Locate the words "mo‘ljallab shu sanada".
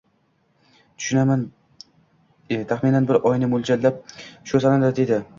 3.51-4.91